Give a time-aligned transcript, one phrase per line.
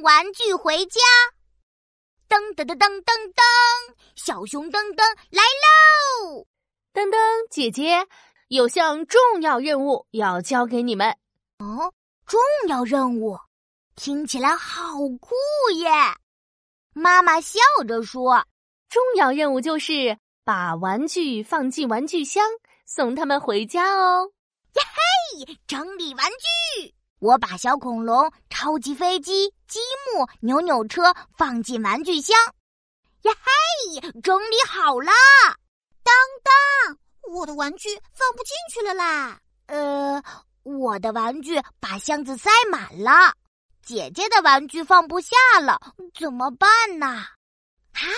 [0.00, 1.00] 玩具回家。
[2.28, 3.42] 噔噔噔噔噔噔，
[4.14, 6.46] 小熊噔噔来喽！
[6.92, 7.16] 噔噔，
[7.50, 8.06] 姐姐
[8.48, 11.10] 有项重要任务要交给你们。
[11.58, 11.92] 哦，
[12.26, 13.38] 重要任务，
[13.96, 15.34] 听起来好酷
[15.74, 15.90] 耶！
[16.92, 18.46] 妈妈笑着说
[18.88, 22.44] ：“重要任务就是把玩具放进玩具箱，
[22.86, 24.30] 送他们回家哦。”
[24.74, 24.82] 呀
[25.44, 26.94] 嘿，整理玩具。
[27.20, 32.34] 我把小恐龙、超级飞机、积木、扭扭车放进玩具箱，
[33.22, 35.12] 呀嘿，整理好了。
[36.02, 36.98] 当当，
[37.34, 39.38] 我的玩具放不进去了啦！
[39.66, 40.22] 呃，
[40.62, 43.34] 我的玩具把箱子塞满了，
[43.82, 45.78] 姐姐的玩具放不下了，
[46.18, 47.22] 怎么办呢？
[47.92, 48.08] 哈，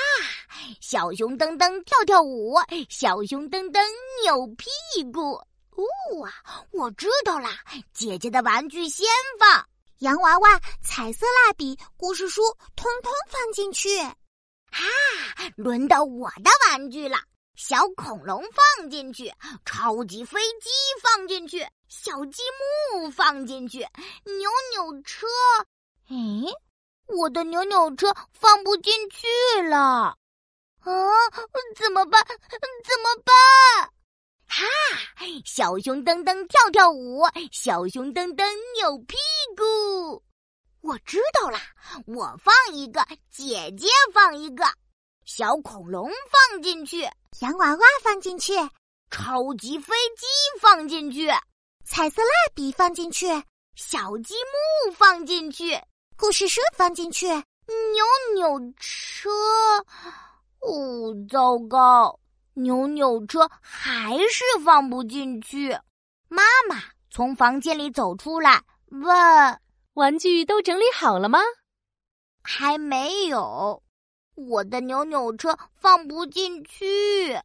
[0.80, 2.54] 小熊噔噔跳跳舞，
[2.88, 3.80] 小熊噔噔
[4.22, 4.70] 扭屁
[5.12, 5.42] 股。
[5.74, 7.50] 哦啊，我知道啦！
[7.94, 9.06] 姐姐的玩具先
[9.38, 9.66] 放，
[9.98, 12.42] 洋娃娃、彩色蜡笔、故事书，
[12.76, 13.98] 通通放进去。
[13.98, 14.14] 啊，
[15.56, 17.18] 轮到我的玩具了！
[17.54, 19.32] 小恐龙放进去，
[19.64, 20.70] 超级飞机
[21.02, 22.42] 放进去，小积
[22.90, 23.78] 木放进去，
[24.24, 25.26] 扭扭车……
[26.08, 26.16] 哎，
[27.06, 29.26] 我的扭扭车放不进去
[29.68, 30.16] 了！
[30.80, 30.92] 啊，
[31.76, 32.24] 怎么办？
[32.26, 33.21] 怎么办？
[35.54, 38.42] 小熊噔噔跳跳舞，小熊噔噔
[38.74, 39.18] 扭屁
[39.54, 40.22] 股。
[40.80, 41.60] 我知道啦，
[42.06, 44.64] 我放一个，姐姐放一个，
[45.26, 47.02] 小恐龙放进去，
[47.40, 48.54] 洋娃娃放进去，
[49.10, 50.26] 超级飞机
[50.58, 51.28] 放进去，
[51.84, 53.26] 彩色蜡笔放进去，
[53.74, 55.78] 小积木放进去，
[56.16, 59.28] 故事书放进去，扭扭车。
[60.60, 62.18] 哦，糟糕！
[62.54, 65.78] 扭扭车还是放不进去。
[66.28, 69.60] 妈妈从房间里走出来，问
[69.94, 71.38] ：“玩具都整理好了吗
[72.42, 73.82] ？”“还没有，
[74.34, 77.38] 我的扭扭车放不进去。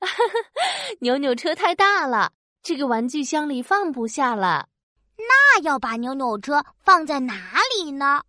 [1.00, 4.68] ”“扭扭车太大了，这个玩具箱里放不下了。
[5.16, 8.22] ”“那要把扭扭车放在哪里呢？”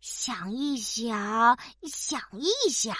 [0.00, 2.96] 想一想，想一想。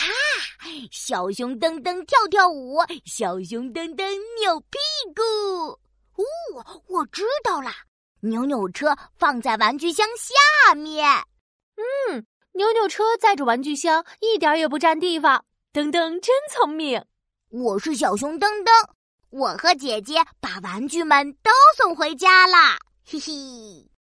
[0.00, 0.68] 哈！
[0.90, 4.08] 小熊噔噔跳跳舞，小熊噔噔
[4.40, 4.78] 扭屁
[5.14, 5.22] 股。
[6.16, 7.70] 哦，我知道了，
[8.20, 11.06] 扭扭车放在玩具箱下面。
[11.76, 15.44] 嗯，扭扭车载着玩具箱，一点也不占地方。
[15.72, 17.04] 噔噔真聪明。
[17.48, 18.90] 我是小熊噔噔，
[19.30, 22.78] 我和姐姐把玩具们都送回家啦。
[23.04, 23.89] 嘿嘿。